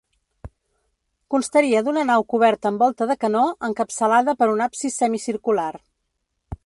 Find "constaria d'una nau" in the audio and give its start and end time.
1.33-2.25